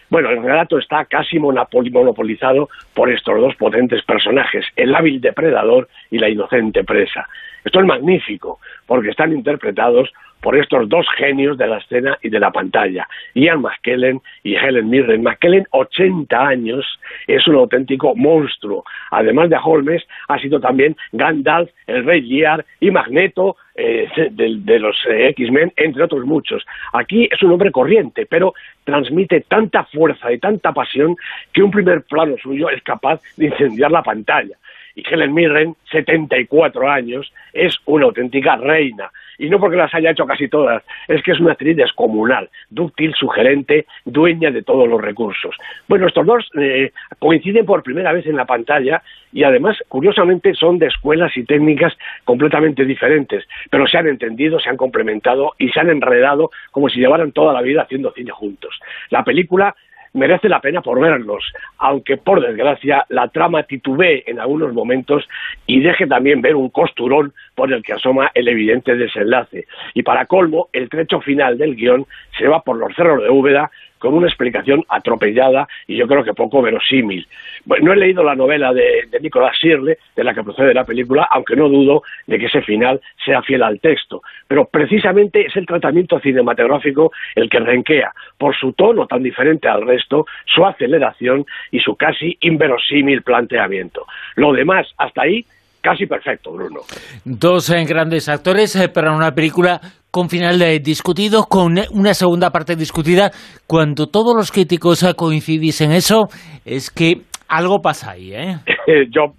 Bueno, 0.09 0.31
el 0.31 0.43
relato 0.43 0.79
está 0.79 1.05
casi 1.05 1.39
monopolizado 1.39 2.71
por 2.95 3.11
estos 3.11 3.39
dos 3.39 3.55
potentes 3.57 4.03
personajes, 4.05 4.65
el 4.77 4.95
hábil 4.95 5.21
depredador 5.21 5.89
y 6.11 6.17
la 6.17 6.31
inocente 6.31 6.83
presa. 6.83 7.29
Esto 7.63 7.81
es 7.81 7.87
magnífico, 7.87 8.59
porque 8.87 9.11
están 9.11 9.33
interpretados 9.33 10.11
por 10.45 10.59
estos 10.59 10.87
dos 10.91 11.07
genios 11.17 11.57
de 11.57 11.67
la 11.67 11.79
escena 11.79 12.19
y 12.23 12.29
de 12.29 12.39
la 12.39 12.51
pantalla, 12.51 13.09
Ian 13.33 13.63
McKellen 13.63 14.21
y 14.43 14.55
Helen 14.55 14.91
Mirren. 14.91 15.23
McKellen, 15.23 15.67
80 15.71 16.39
años, 16.39 16.85
es 17.27 17.49
un 17.49 17.55
auténtico 17.55 18.15
monstruo. 18.15 18.85
Además 19.11 19.49
de 19.49 19.57
Holmes, 19.57 20.03
ha 20.29 20.39
sido 20.39 20.61
también 20.61 20.97
Gandalf, 21.13 21.71
el 21.87 22.05
Rey 22.05 22.21
Lear 22.21 22.63
y 22.79 22.91
Magneto 22.91 23.57
eh, 23.75 24.07
de, 24.33 24.79
los 24.79 24.97
eh, 25.09 25.29
X-Men, 25.29 25.73
entre 25.77 26.03
otros 26.03 26.27
muchos. 26.27 26.63
Aquí 26.93 27.27
es 27.33 27.43
un 27.43 27.53
hombre 27.53 27.73
corriente, 27.73 28.27
pero 28.27 28.53
transmite 28.85 29.41
tanta 29.49 29.85
fuerza 29.85 30.31
y 30.31 30.39
tanta 30.39 30.73
pasión 30.73 31.17
que 31.55 31.63
un 31.63 31.71
primer 31.71 32.03
plano 32.03 32.37
suyo 32.37 32.69
es 32.69 32.83
capaz 32.83 33.23
de 33.39 33.47
incendiar 33.47 33.91
la 33.91 34.03
pantalla 34.03 34.59
y 34.95 35.03
Helen 35.09 35.35
Mirren, 35.35 35.75
74 35.91 36.91
años, 36.91 37.33
es 37.53 37.77
una 37.87 38.07
auténtica 38.07 38.57
reina. 38.57 39.11
Y 39.39 39.51
no 39.51 39.59
porque 39.59 39.77
las 39.77 39.93
haya 39.93 40.11
hecho 40.11 40.27
casi 40.27 40.49
todas, 40.49 40.85
es 41.09 41.23
que 41.23 41.33
es 41.33 41.41
una 41.41 41.53
actriz 41.53 41.77
descomunal, 41.77 42.49
dúctil, 42.71 43.13
sugerente, 43.15 43.87
dueña 44.05 44.53
de 44.53 44.63
todos 44.63 44.89
los 44.89 45.01
recursos. 45.01 45.57
Bueno, 45.89 46.07
estos 46.07 46.25
dos 46.25 46.49
eh, 46.61 46.93
coinciden 47.19 47.67
por 47.67 47.83
primera 47.83 48.13
vez 48.13 48.27
en 48.27 48.37
la 48.37 48.45
pantalla 48.45 49.03
y 49.33 49.43
además, 49.43 49.77
curiosamente, 49.89 50.55
son 50.55 50.79
de 50.79 50.87
escuelas 50.87 51.37
y 51.37 51.45
técnicas 51.45 51.93
completamente 52.25 52.85
diferentes, 52.85 53.45
pero 53.71 53.89
se 53.89 53.99
han 53.99 54.07
entendido, 54.07 54.61
se 54.61 54.71
han 54.71 54.77
complementado 54.77 55.55
y 55.59 55.71
se 55.71 55.81
han 55.81 55.91
enredado 55.91 56.51
como 56.71 56.89
si 56.89 57.01
llevaran 57.01 57.33
toda 57.33 57.53
la 57.53 57.63
vida 57.63 57.83
haciendo 57.83 58.13
cine 58.13 58.31
juntos. 58.31 58.79
La 59.11 59.25
película 59.25 59.75
merece 60.15 60.49
la 60.49 60.61
pena 60.61 60.81
por 60.81 61.01
verlos, 61.01 61.45
aunque 61.79 62.17
por 62.17 62.41
desgracia 62.41 63.05
la 63.09 63.29
trama 63.29 63.65
titubee 63.65 64.25
en 64.27 64.41
algunos 64.41 64.73
momentos 64.73 65.29
y 65.67 65.81
deje 65.81 66.07
también 66.07 66.41
ver 66.41 66.55
un 66.55 66.71
costurón 66.71 67.33
por 67.55 67.73
el 67.73 67.83
que 67.83 67.93
asoma 67.93 68.31
el 68.35 68.49
evidente 68.49 68.97
desenlace. 68.97 69.67
Y 69.95 70.03
para 70.03 70.27
colmo, 70.27 70.69
el 70.73 70.89
trecho 70.89 71.21
final 71.21 71.59
del 71.59 71.77
guion 71.77 72.07
se 72.39 72.49
va 72.49 72.61
por 72.63 72.77
los 72.77 72.95
cerros 72.95 73.23
de 73.23 73.31
Úbeda 73.31 73.71
con 74.05 74.13
una 74.13 74.27
explicación 74.27 74.85
atropellada 74.91 75.67
y 75.87 75.97
yo 75.97 76.07
creo 76.07 76.23
que 76.23 76.35
poco 76.35 76.61
verosímil. 76.61 77.27
no 77.65 77.91
he 77.91 77.97
leído 77.97 78.23
la 78.23 78.35
novela 78.35 78.71
de, 78.75 79.05
de 79.11 79.19
Nicolás 79.19 79.57
Sirle, 79.59 79.97
de 80.15 80.23
la 80.25 80.35
que 80.35 80.43
procede 80.43 80.75
la 80.75 80.85
película, 80.85 81.27
aunque 81.31 81.57
no 81.57 81.71
dudo 81.71 82.03
de 82.27 82.39
que 82.39 82.45
ese 82.45 82.61
final 82.61 83.01
sea 83.25 83.41
fiel 83.41 83.63
al 83.63 83.81
texto. 83.81 84.21
Pero 84.47 84.67
precisamente 84.67 85.47
es 85.47 85.57
el 85.57 85.65
tratamiento 85.65 86.21
cinematográfico 86.21 87.13
el 87.35 87.49
que 87.49 87.61
renquea, 87.61 88.13
por 88.37 88.55
su 88.55 88.75
tono 88.75 89.07
tan 89.07 89.23
diferente 89.23 89.69
al 89.69 89.87
resto, 89.87 90.27
su 90.45 90.67
aceleración 90.67 91.47
y 91.71 91.81
su 91.81 91.97
casi 91.97 92.37
inverosímil 92.43 93.23
planteamiento. 93.23 94.05
Lo 94.37 94.53
demás, 94.53 94.87
hasta 94.99 95.23
ahí, 95.23 95.47
casi 95.85 96.07
perfecto, 96.07 96.51
Bruno. 96.53 96.81
Dos 97.25 97.69
eh, 97.69 97.85
grandes 97.85 98.29
actores 98.31 98.75
eh, 98.75 98.89
para 98.89 99.13
una 99.15 99.33
película 99.33 99.79
con 100.11 100.31
final 100.31 100.61
eh, 100.63 100.81
discutido, 100.81 101.45
con 101.45 101.75
una 101.93 102.15
segunda 102.15 102.51
parte 102.51 102.75
discutida. 102.75 103.31
Cuando 103.67 104.07
todos 104.07 104.35
los 104.35 104.51
críticos 104.51 105.05
coincidís 105.15 105.83
en 105.83 105.93
eso, 105.93 106.25
es 106.65 106.91
que 106.91 107.23
algo 107.49 107.83
pasa 107.83 108.13
ahí, 108.13 108.33
¿eh? 108.33 108.57
yo, 109.11 109.35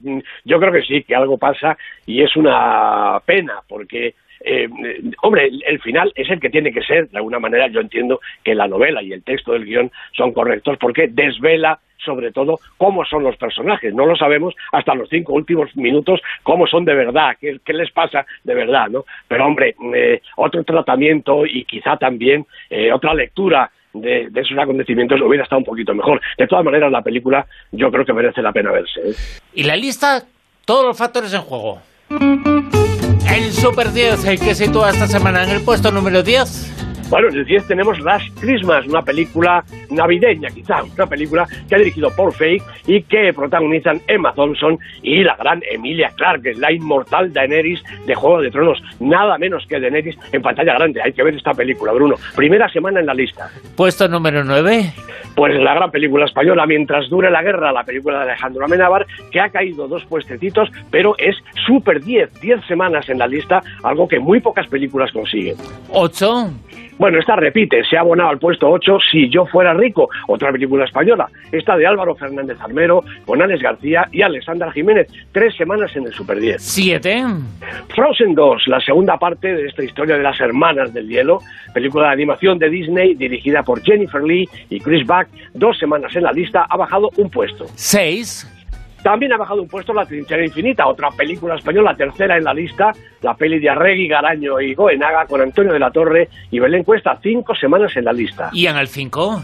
yo 0.46 0.60
creo 0.60 0.72
que 0.72 0.84
sí, 0.88 1.04
que 1.04 1.16
algo 1.16 1.38
pasa 1.38 1.76
y 2.06 2.22
es 2.22 2.36
una 2.36 3.18
pena 3.26 3.56
porque 3.68 4.14
eh, 4.46 4.70
hombre, 5.24 5.50
el, 5.66 5.82
final 5.82 6.12
es 6.16 6.30
el 6.30 6.40
que 6.40 6.52
tiene 6.52 6.72
que 6.72 6.84
ser, 6.84 7.10
de 7.10 7.18
alguna 7.18 7.40
manera 7.40 7.68
yo 7.68 7.82
entiendo 7.82 8.22
que 8.44 8.54
la 8.54 8.68
novela 8.68 9.02
y 9.02 9.12
el 9.12 9.24
texto 9.24 9.54
del 9.54 9.66
guion 9.66 9.92
son 10.16 10.34
correctos 10.34 10.78
porque 10.80 11.08
desvela 11.08 11.80
sobre 11.98 12.32
todo 12.32 12.60
cómo 12.78 13.04
son 13.06 13.24
los 13.24 13.36
personajes. 13.38 13.92
No 13.94 14.06
lo 14.06 14.16
sabemos 14.16 14.54
hasta 14.72 14.94
los 14.94 15.10
cinco 15.10 15.34
últimos 15.34 15.76
minutos 15.76 16.22
cómo 16.44 16.68
son 16.68 16.86
de 16.86 16.94
verdad, 16.94 17.36
qué, 17.42 17.60
les 17.74 17.92
pasa 17.92 18.26
de 18.44 18.54
verdad, 18.54 18.88
¿no? 18.90 19.06
Pero 19.28 19.48
hombre, 19.48 19.76
eh, 19.96 20.22
otro 20.36 20.64
tratamiento 20.64 21.48
y 21.48 21.66
quizá 21.66 21.98
también 21.98 22.46
eh, 22.70 22.92
otra 22.94 23.16
lectura 23.16 23.72
de, 23.94 24.30
esos 24.36 24.58
acontecimientos 24.60 25.20
hubiera 25.22 25.44
estado 25.44 25.60
un 25.60 25.66
poquito 25.66 25.96
mejor. 25.96 26.22
De 26.38 26.46
todas 26.46 26.64
maneras, 26.64 26.92
la 26.92 27.02
película 27.02 27.48
yo 27.72 27.92
creo 27.92 28.06
que 28.06 28.14
merece 28.14 28.44
la 28.44 28.52
pena 28.52 28.72
verse. 28.72 29.02
Y 29.56 29.64
la 29.64 29.76
lista, 29.76 30.24
todos 30.66 30.86
los 30.86 30.98
factores 30.98 31.34
en 31.34 31.42
juego. 31.42 31.82
El 33.36 33.52
Super 33.52 33.92
10 33.92 34.24
el 34.24 34.40
que 34.40 34.56
sitúa 34.56 34.92
esta 34.92 35.08
semana 35.08 35.44
en 35.44 35.50
el 35.50 35.62
puesto 35.62 35.92
número 35.92 36.24
10. 36.24 36.85
Bueno, 37.10 37.30
en 37.30 37.36
el 37.36 37.46
10 37.46 37.68
tenemos 37.68 38.00
Last 38.00 38.28
Christmas, 38.40 38.88
una 38.88 39.04
película 39.04 39.64
navideña 39.92 40.50
quizá, 40.50 40.84
una 40.84 41.06
película 41.06 41.48
que 41.70 41.76
ha 41.76 41.78
dirigido 41.78 42.10
Paul 42.16 42.34
Feig 42.34 42.64
y 42.88 43.04
que 43.04 43.32
protagonizan 43.32 44.02
Emma 44.08 44.34
Thompson 44.34 44.80
y 45.04 45.24
la 45.24 45.36
gran 45.36 45.62
Emilia 45.72 46.12
Clarke, 46.16 46.56
la 46.56 46.72
inmortal 46.72 47.32
Daenerys 47.32 47.84
de 48.08 48.16
Juego 48.16 48.42
de 48.42 48.50
Tronos, 48.50 48.82
nada 49.00 49.38
menos 49.38 49.66
que 49.68 49.80
Daenerys 49.80 50.18
en 50.32 50.42
pantalla 50.42 50.74
grande. 50.74 51.02
Hay 51.04 51.14
que 51.14 51.24
ver 51.24 51.36
esta 51.36 51.54
película, 51.54 51.94
Bruno. 51.94 52.16
Primera 52.36 52.68
semana 52.70 53.00
en 53.00 53.06
la 53.06 53.14
lista. 53.14 53.50
Puesto 53.76 54.08
número 54.08 54.44
9. 54.44 54.94
Pues 55.36 55.54
la 55.62 55.76
gran 55.76 55.92
película 55.92 56.26
española, 56.26 56.66
Mientras 56.66 57.10
dure 57.10 57.30
la 57.30 57.44
guerra, 57.44 57.72
la 57.72 57.84
película 57.84 58.20
de 58.20 58.32
Alejandro 58.32 58.66
Amenábar, 58.66 59.06
que 59.32 59.40
ha 59.40 59.50
caído 59.50 59.88
dos 59.88 60.04
puestecitos, 60.06 60.70
pero 60.90 61.16
es 61.18 61.36
súper 61.68 62.04
10, 62.04 62.40
10 62.42 62.66
semanas 62.66 63.08
en 63.10 63.20
la 63.20 63.28
lista, 63.28 63.62
algo 63.84 64.08
que 64.08 64.20
muy 64.20 64.40
pocas 64.40 64.68
películas 64.68 65.12
consiguen. 65.12 65.56
8. 65.92 66.50
Bueno, 66.98 67.20
esta 67.20 67.36
repite, 67.36 67.84
se 67.84 67.98
ha 67.98 68.02
abonado 68.02 68.30
al 68.30 68.40
puesto 68.40 68.70
8 68.70 68.98
Si 69.12 69.30
yo 69.30 69.46
fuera 69.46 69.74
rico, 69.74 70.10
otra 70.28 70.52
película 70.52 70.86
española. 70.86 71.28
Esta 71.52 71.76
de 71.76 71.86
Álvaro 71.86 72.16
Fernández 72.16 72.58
Armero, 72.62 73.04
con 73.26 73.42
Alex 73.42 73.62
García 73.62 74.08
y 74.12 74.22
Alexandra 74.22 74.72
Jiménez. 74.72 75.08
Tres 75.32 75.56
semanas 75.56 75.96
en 75.96 76.06
el 76.06 76.14
Super 76.14 76.40
10. 76.40 76.62
7. 76.62 77.24
Frozen 77.96 78.34
2, 78.34 78.68
la 78.68 78.80
segunda 78.80 79.18
parte 79.18 79.54
de 79.54 79.68
esta 79.68 79.84
historia 79.84 80.18
de 80.18 80.24
las 80.24 80.40
hermanas 80.40 80.94
del 80.94 81.08
hielo, 81.08 81.40
película 81.74 82.08
de 82.08 82.14
animación 82.14 82.58
de 82.60 82.70
Disney 82.70 83.16
dirigida 83.16 83.64
por 83.64 83.82
Jennifer 83.84 84.24
Lee 84.24 84.48
y 84.70 84.80
Chris 84.80 85.06
Buck. 85.06 85.28
Dos 85.54 85.78
semanas 85.78 86.16
en 86.16 86.24
la 86.24 86.32
lista, 86.32 86.66
ha 86.70 86.78
bajado 86.78 87.10
un 87.18 87.30
puesto. 87.30 87.66
6. 87.76 88.55
También 89.06 89.34
ha 89.34 89.38
bajado 89.38 89.62
un 89.62 89.68
puesto 89.68 89.94
La 89.94 90.04
Trinchera 90.04 90.44
Infinita, 90.44 90.88
otra 90.88 91.12
película 91.12 91.54
española, 91.54 91.94
tercera 91.96 92.38
en 92.38 92.44
la 92.44 92.56
lista, 92.56 92.92
la 93.22 93.36
peli 93.36 93.60
de 93.60 93.70
Arregui, 93.70 94.08
Garaño 94.08 94.60
y 94.60 94.74
Goenaga 94.74 95.28
con 95.28 95.42
Antonio 95.42 95.74
de 95.74 95.78
la 95.78 95.92
Torre 95.92 96.28
y 96.50 96.58
Belén 96.58 96.84
Cuesta, 96.84 97.16
cinco 97.22 97.54
semanas 97.54 97.96
en 97.96 98.06
la 98.06 98.12
lista. 98.12 98.50
¿Y 98.52 98.66
en 98.66 98.78
el 98.78 98.88
5? 98.88 99.44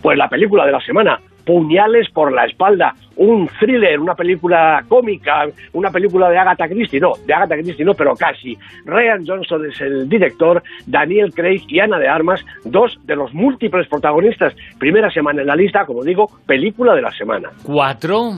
Pues 0.00 0.16
la 0.16 0.28
película 0.28 0.64
de 0.64 0.70
la 0.70 0.80
semana, 0.80 1.18
Puñales 1.44 2.08
por 2.10 2.32
la 2.32 2.44
espalda, 2.44 2.94
un 3.16 3.48
thriller, 3.58 3.98
una 3.98 4.14
película 4.14 4.84
cómica, 4.86 5.48
una 5.72 5.90
película 5.90 6.30
de 6.30 6.38
Agatha 6.38 6.68
Christie, 6.68 7.00
no, 7.00 7.14
de 7.26 7.34
Agatha 7.34 7.56
Christie 7.56 7.84
no, 7.84 7.94
pero 7.94 8.14
casi. 8.14 8.56
Ryan 8.84 9.26
Johnson 9.26 9.66
es 9.66 9.80
el 9.80 10.08
director, 10.08 10.62
Daniel 10.86 11.34
Craig 11.34 11.62
y 11.66 11.80
Ana 11.80 11.98
de 11.98 12.06
Armas, 12.06 12.44
dos 12.64 12.96
de 13.02 13.16
los 13.16 13.34
múltiples 13.34 13.88
protagonistas. 13.88 14.54
Primera 14.78 15.10
semana 15.10 15.40
en 15.40 15.48
la 15.48 15.56
lista, 15.56 15.84
como 15.84 16.04
digo, 16.04 16.30
película 16.46 16.94
de 16.94 17.02
la 17.02 17.10
semana. 17.10 17.50
¿Cuatro? 17.64 18.34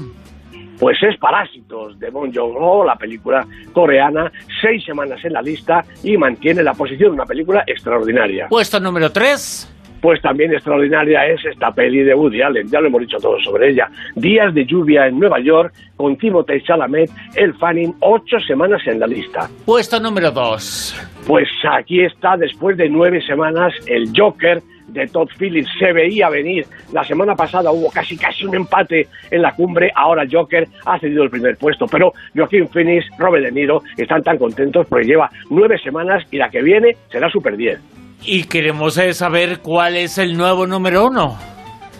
Pues 0.83 1.01
es 1.01 1.17
Parásitos 1.17 1.97
de 2.01 2.11
Bon 2.11 2.35
Joon-ho, 2.35 2.85
la 2.85 2.97
película 2.97 3.47
coreana, 3.73 4.33
seis 4.61 4.85
semanas 4.85 5.25
en 5.25 5.33
la 5.33 5.41
lista 5.41 5.85
y 6.03 6.17
mantiene 6.17 6.61
la 6.65 6.75
posición, 6.75 7.12
una 7.12 7.25
película 7.25 7.62
extraordinaria. 7.69 8.49
Puesto 8.49 8.81
número 8.81 9.12
tres. 9.12 9.73
Pues 10.01 10.21
también 10.21 10.53
extraordinaria 10.53 11.25
es 11.29 11.45
esta 11.45 11.71
peli 11.71 12.03
de 12.03 12.12
Woody 12.17 12.43
Allen, 12.43 12.67
ya 12.67 12.81
lo 12.81 12.89
hemos 12.89 13.03
dicho 13.03 13.19
todo 13.19 13.39
sobre 13.45 13.71
ella. 13.71 13.89
Días 14.17 14.53
de 14.55 14.67
lluvia 14.67 15.07
en 15.07 15.21
Nueva 15.21 15.39
York, 15.39 15.73
con 15.95 16.17
Timothée 16.17 16.61
Chalamet, 16.65 17.09
El 17.37 17.55
Fanning, 17.55 17.95
ocho 18.01 18.41
semanas 18.41 18.83
en 18.85 18.99
la 18.99 19.07
lista. 19.07 19.49
Puesto 19.65 20.01
número 20.01 20.33
dos. 20.33 20.97
Pues 21.29 21.49
aquí 21.71 22.01
está, 22.01 22.37
después 22.37 22.77
de 22.77 22.89
nueve 22.89 23.25
semanas, 23.25 23.73
el 23.87 24.11
Joker 24.12 24.61
de 24.93 25.07
Todd 25.07 25.29
Phillips 25.39 25.71
se 25.79 25.93
veía 25.93 26.29
venir. 26.29 26.67
La 26.93 27.05
semana 27.05 27.35
pasada 27.35 27.71
hubo 27.71 27.91
casi 27.91 28.17
casi 28.17 28.45
un 28.45 28.55
empate 28.55 29.09
en 29.31 29.43
la 29.43 29.55
cumbre, 29.55 29.91
ahora 29.95 30.27
Joker 30.31 30.69
ha 30.87 30.99
cedido 30.99 31.25
el 31.25 31.31
primer 31.31 31.57
puesto, 31.57 31.87
pero 31.87 32.13
Joaquín 32.35 32.69
Phoenix, 32.69 33.07
Robert 33.19 33.45
De 33.45 33.53
Niro 33.53 33.83
están 33.97 34.23
tan 34.23 34.39
contentos 34.39 34.87
porque 34.89 35.07
lleva 35.07 35.31
nueve 35.51 35.79
semanas 35.79 36.25
y 36.31 36.37
la 36.37 36.51
que 36.51 36.63
viene 36.63 36.97
será 37.11 37.31
Super 37.31 37.57
10. 37.57 37.81
Y 38.25 38.45
queremos 38.45 38.95
saber 39.13 39.59
cuál 39.61 39.97
es 39.97 40.19
el 40.19 40.37
nuevo 40.37 40.67
número 40.67 41.07
uno 41.07 41.52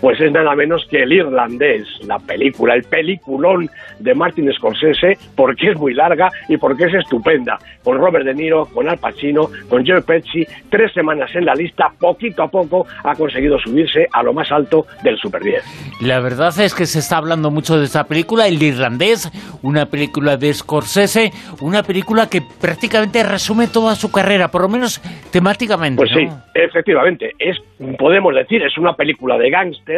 pues 0.03 0.21
es 0.21 0.33
nada 0.33 0.57
menos 0.57 0.85
que 0.91 1.05
El 1.05 1.13
Irlandés, 1.13 1.87
la 2.09 2.19
película, 2.19 2.75
el 2.75 2.83
peliculón 2.83 3.71
de 4.01 4.15
Martin 4.17 4.53
Scorsese, 4.53 5.17
porque 5.37 5.71
es 5.71 5.79
muy 5.79 5.95
larga 5.95 6.29
y 6.49 6.57
porque 6.57 6.87
es 6.87 6.95
estupenda, 6.95 7.57
con 7.85 7.99
Robert 7.99 8.27
De 8.27 8.35
Niro, 8.35 8.67
con 8.67 8.89
Al 8.89 8.99
Pacino, 8.99 9.49
con 9.69 9.87
Joe 9.87 10.03
Pesci, 10.03 10.45
tres 10.69 10.93
semanas 10.93 11.31
en 11.37 11.45
la 11.45 11.55
lista, 11.55 11.87
poquito 12.01 12.43
a 12.43 12.49
poco 12.49 12.85
ha 13.05 13.15
conseguido 13.15 13.57
subirse 13.61 14.09
a 14.13 14.25
lo 14.25 14.33
más 14.33 14.51
alto 14.51 14.87
del 15.05 15.17
Super 15.19 15.41
10. 15.41 16.01
La 16.01 16.19
verdad 16.19 16.53
es 16.59 16.75
que 16.75 16.87
se 16.87 16.99
está 16.99 17.19
hablando 17.19 17.53
mucho 17.53 17.79
de 17.79 17.85
esta 17.85 18.03
película, 18.03 18.49
El 18.49 18.61
Irlandés, 18.61 19.31
una 19.63 19.87
película 19.87 20.37
de 20.37 20.53
Scorsese, 20.53 21.31
una 21.61 21.85
película 21.85 22.29
que 22.29 22.43
prácticamente 22.61 23.23
resume 23.23 23.69
toda 23.69 23.95
su 23.95 24.11
carrera, 24.11 24.49
por 24.49 24.63
lo 24.63 24.69
menos 24.69 25.01
temáticamente. 25.31 25.97
Pues 25.97 26.11
sí, 26.11 26.27
efectivamente, 26.55 27.31
es, 27.39 27.57
podemos 27.97 28.35
decir, 28.35 28.65
es 28.65 28.77
una 28.77 28.95
película 28.95 29.39
de 29.39 29.49
gángster 29.49 29.92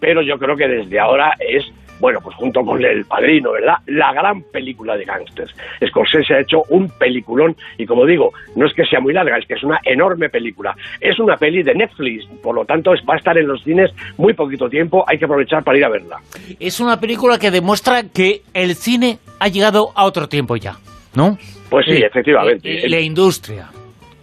pero 0.00 0.22
yo 0.22 0.38
creo 0.38 0.56
que 0.56 0.68
desde 0.68 0.98
ahora 0.98 1.34
es 1.38 1.72
bueno, 2.00 2.20
pues 2.20 2.36
junto 2.36 2.62
con 2.64 2.84
El 2.84 3.04
Padrino, 3.04 3.52
¿verdad? 3.52 3.76
La 3.86 4.12
gran 4.12 4.42
película 4.42 4.96
de 4.96 5.04
gángsters. 5.04 5.54
Scorsese 5.86 6.34
ha 6.34 6.40
hecho 6.40 6.62
un 6.68 6.88
peliculón 6.90 7.56
y 7.78 7.86
como 7.86 8.04
digo, 8.04 8.32
no 8.56 8.66
es 8.66 8.74
que 8.74 8.84
sea 8.84 9.00
muy 9.00 9.12
larga, 9.12 9.38
es 9.38 9.46
que 9.46 9.54
es 9.54 9.62
una 9.62 9.80
enorme 9.84 10.28
película. 10.28 10.76
Es 11.00 11.18
una 11.18 11.36
peli 11.36 11.62
de 11.62 11.74
Netflix, 11.74 12.26
por 12.42 12.54
lo 12.54 12.64
tanto 12.64 12.92
va 13.08 13.14
a 13.14 13.16
estar 13.16 13.38
en 13.38 13.46
los 13.46 13.62
cines 13.62 13.90
muy 14.16 14.34
poquito 14.34 14.68
tiempo, 14.68 15.04
hay 15.06 15.18
que 15.18 15.24
aprovechar 15.24 15.62
para 15.62 15.78
ir 15.78 15.84
a 15.84 15.88
verla. 15.88 16.20
Es 16.58 16.80
una 16.80 16.98
película 17.00 17.38
que 17.38 17.50
demuestra 17.50 18.02
que 18.12 18.42
el 18.52 18.74
cine 18.74 19.18
ha 19.38 19.48
llegado 19.48 19.92
a 19.94 20.04
otro 20.04 20.28
tiempo 20.28 20.56
ya, 20.56 20.76
¿no? 21.14 21.38
Pues 21.70 21.86
sí, 21.86 22.02
efectivamente. 22.02 22.88
la 22.88 23.00
industria. 23.00 23.68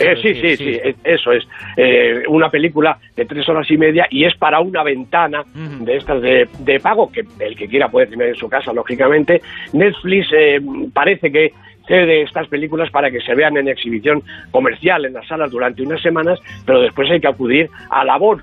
Eh, 0.02 0.16
sí, 0.22 0.36
sí, 0.36 0.58
sí, 0.58 0.80
eso 1.04 1.32
es. 1.32 1.48
Eh, 1.78 2.24
una 2.28 2.50
película 2.50 2.98
de 3.16 3.26
tres 3.26 3.48
horas 3.50 3.70
y 3.70 3.78
media 3.78 4.08
y 4.10 4.26
es 4.26 4.36
para 4.36 4.60
una 4.60 4.84
ventana 4.84 5.44
de 5.54 5.98
estas 5.98 6.22
de, 6.22 6.48
de, 6.60 6.80
pago, 6.80 7.12
que 7.12 7.24
el 7.40 7.56
que 7.56 7.68
quiera 7.68 7.90
puede 7.90 8.08
tener 8.08 8.30
en 8.30 8.36
su 8.36 8.50
casa, 8.50 8.74
lógicamente. 8.74 9.42
Netflix 9.74 10.28
eh, 10.34 10.60
parece 10.94 11.32
que 11.32 11.54
de 11.96 12.24
estas 12.24 12.48
películas 12.48 12.90
para 12.92 13.10
que 13.12 13.20
se 13.20 13.36
vean 13.36 13.58
en 13.58 13.68
exhibición 13.68 14.22
comercial 14.52 15.06
en 15.06 15.14
las 15.14 15.28
salas 15.28 15.52
durante 15.52 15.84
unas 15.84 16.02
semanas, 16.02 16.40
pero 16.66 16.82
después 16.82 17.10
hay 17.12 17.20
que 17.20 17.28
acudir 17.28 17.70
a 17.90 18.04
la 18.04 18.18
voz 18.18 18.42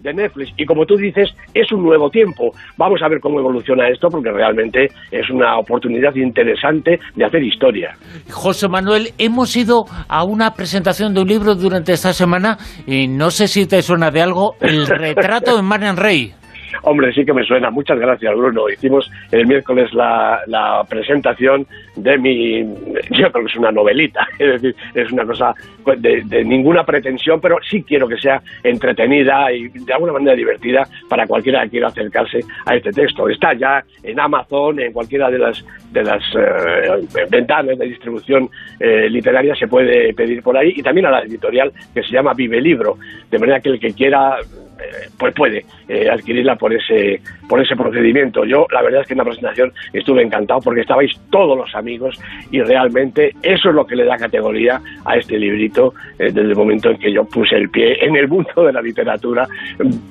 de 0.00 0.14
Netflix. 0.14 0.52
Y 0.56 0.64
como 0.64 0.86
tú 0.86 0.96
dices, 0.96 1.30
es 1.54 1.70
un 1.72 1.82
nuevo 1.82 2.10
tiempo. 2.10 2.50
Vamos 2.76 3.00
a 3.02 3.08
ver 3.08 3.20
cómo 3.20 3.40
evoluciona 3.40 3.88
esto, 3.88 4.08
porque 4.08 4.30
realmente 4.30 4.88
es 5.10 5.30
una 5.30 5.58
oportunidad 5.58 6.14
interesante 6.14 6.98
de 7.14 7.24
hacer 7.24 7.42
historia. 7.42 7.96
José 8.30 8.68
Manuel, 8.68 9.08
hemos 9.18 9.56
ido 9.56 9.84
a 10.08 10.24
una 10.24 10.52
presentación 10.52 11.14
de 11.14 11.22
un 11.22 11.28
libro 11.28 11.54
durante 11.54 11.92
esta 11.92 12.12
semana, 12.12 12.58
y 12.86 13.08
no 13.08 13.30
sé 13.30 13.48
si 13.48 13.66
te 13.66 13.82
suena 13.82 14.10
de 14.10 14.22
algo, 14.22 14.54
El 14.60 14.86
retrato 14.86 15.56
de 15.56 15.62
Marian 15.62 15.96
Rey. 15.96 16.32
Hombre, 16.82 17.12
sí 17.12 17.24
que 17.24 17.32
me 17.32 17.44
suena. 17.44 17.70
Muchas 17.70 17.98
gracias, 17.98 18.34
Bruno. 18.36 18.68
Hicimos 18.68 19.10
el 19.30 19.46
miércoles 19.46 19.92
la, 19.94 20.84
presentación 20.88 21.66
de 21.96 22.18
mi... 22.18 22.60
Yo 23.10 23.30
creo 23.32 23.44
que 23.44 23.50
es 23.50 23.56
una 23.56 23.72
novelita, 23.72 24.26
es 24.38 24.60
decir, 24.60 24.76
es 24.94 25.12
una 25.12 25.24
cosa 25.24 25.54
de, 25.96 26.22
de, 26.24 26.44
ninguna 26.44 26.84
pretensión, 26.84 27.40
pero 27.40 27.58
sí 27.68 27.82
quiero 27.82 28.08
que 28.08 28.16
sea 28.16 28.40
entretenida 28.62 29.52
y 29.52 29.68
de 29.68 29.92
alguna 29.92 30.12
manera 30.12 30.36
divertida 30.36 30.86
para 31.08 31.26
cualquiera 31.26 31.62
que 31.64 31.70
quiera 31.70 31.88
acercarse 31.88 32.40
a 32.66 32.76
este 32.76 32.90
texto. 32.90 33.28
Está 33.28 33.54
ya 33.54 33.84
en 34.02 34.18
Amazon, 34.20 34.80
en 34.80 34.92
cualquiera 34.92 35.30
de 35.30 35.38
las, 35.38 35.64
de 35.92 36.02
las 36.02 36.22
eh, 36.34 37.26
ventanas 37.30 37.78
de 37.78 37.86
distribución 37.86 38.48
eh, 38.78 39.08
literaria 39.08 39.54
se 39.54 39.68
puede 39.68 40.12
pedir 40.14 40.42
por 40.42 40.56
ahí 40.56 40.72
y 40.76 40.82
también 40.82 41.06
a 41.06 41.10
la 41.10 41.20
editorial 41.22 41.72
que 41.94 42.02
se 42.02 42.10
llama 42.10 42.34
Vive 42.34 42.60
Libro, 42.60 42.96
de 43.30 43.38
manera 43.38 43.60
que 43.60 43.70
el 43.70 43.80
que 43.80 43.92
quiera 43.92 44.38
pues 45.18 45.34
puede 45.34 45.64
eh, 45.88 46.08
adquirirla 46.10 46.56
por 46.56 46.72
ese 46.72 47.20
por 47.48 47.60
ese 47.60 47.76
procedimiento. 47.76 48.44
Yo 48.44 48.66
la 48.72 48.82
verdad 48.82 49.02
es 49.02 49.08
que 49.08 49.14
en 49.14 49.18
la 49.18 49.24
presentación 49.24 49.72
estuve 49.92 50.22
encantado 50.22 50.60
porque 50.60 50.82
estabais 50.82 51.12
todos 51.30 51.56
los 51.56 51.74
amigos 51.74 52.18
y 52.50 52.60
realmente 52.60 53.32
eso 53.42 53.70
es 53.70 53.74
lo 53.74 53.86
que 53.86 53.96
le 53.96 54.04
da 54.04 54.16
categoría 54.16 54.80
a 55.04 55.16
este 55.16 55.38
librito 55.38 55.94
eh, 56.18 56.26
desde 56.26 56.42
el 56.42 56.56
momento 56.56 56.90
en 56.90 56.98
que 56.98 57.12
yo 57.12 57.24
puse 57.24 57.56
el 57.56 57.70
pie 57.70 58.04
en 58.04 58.16
el 58.16 58.28
mundo 58.28 58.64
de 58.64 58.72
la 58.72 58.82
literatura 58.82 59.46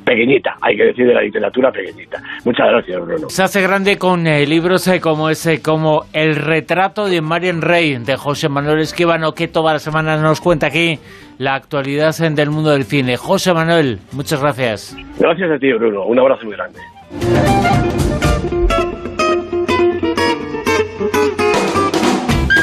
pequeñita, 0.04 0.58
hay 0.62 0.76
que 0.76 0.86
decir 0.86 1.08
de 1.08 1.14
la 1.14 1.22
literatura 1.22 1.72
pequeñita. 1.72 2.22
Muchas 2.44 2.70
gracias, 2.70 3.06
Bruno. 3.06 3.30
Se 3.30 3.44
hace 3.44 3.62
grande 3.62 3.98
con 3.98 4.24
libros 4.24 4.90
como 5.02 5.30
ese 5.30 5.62
como 5.62 6.06
El 6.14 6.36
retrato 6.36 7.06
de 7.06 7.22
Marian 7.22 7.62
Rey 7.62 7.98
de 7.98 8.16
José 8.16 8.50
Manuel 8.50 8.80
Esquivano 8.80 9.34
que 9.34 9.48
todas 9.48 9.74
las 9.74 9.84
semanas 9.84 10.22
nos 10.22 10.42
cuenta 10.42 10.68
aquí 10.68 11.00
la 11.38 11.56
actualidad 11.56 12.16
del 12.18 12.50
mundo 12.50 12.72
del 12.72 12.84
cine. 12.84 13.18
José 13.18 13.54
Manuel, 13.54 14.00
muchas 14.12 14.42
gracias. 14.42 14.96
Gracias 15.20 15.52
a 15.52 15.60
ti, 15.60 15.72
Bruno. 15.74 16.06
Un 16.06 16.20
abrazo 16.20 16.46
muy 16.46 16.56
grande. 16.56 16.80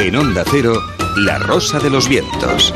En 0.00 0.16
Onda 0.16 0.44
Cero, 0.50 0.74
La 1.18 1.38
Rosa 1.38 1.78
de 1.78 1.90
los 1.90 2.08
Vientos. 2.08 2.74